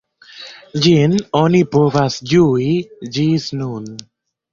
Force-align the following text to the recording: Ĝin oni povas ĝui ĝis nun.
Ĝin 0.85 1.11
oni 1.39 1.61
povas 1.75 2.15
ĝui 2.31 2.71
ĝis 3.19 3.47
nun. 3.61 3.87